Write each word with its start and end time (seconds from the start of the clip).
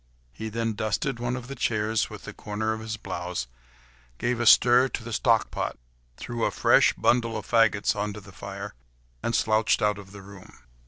He 0.33 0.49
then 0.49 0.73
dusted 0.73 1.19
one 1.19 1.35
of 1.35 1.47
the 1.47 1.53
chairs 1.53 2.09
with 2.09 2.23
the 2.23 2.33
corner 2.33 2.73
of 2.73 2.79
his 2.81 2.97
blouse, 2.97 3.45
gave 4.17 4.39
a 4.39 4.47
stir 4.47 4.87
to 4.89 5.03
the 5.03 5.13
stock 5.13 5.51
pot, 5.51 5.77
threw 6.17 6.43
a 6.43 6.49
fresh 6.49 6.91
bundle 6.93 7.37
of 7.37 7.45
faggots 7.45 7.95
on 7.95 8.11
to 8.13 8.19
the 8.19 8.31
fire, 8.31 8.73
and 9.21 9.35
slouched 9.35 9.79
out 9.79 9.99
of 9.99 10.11
the 10.11 10.23
room. 10.23 10.57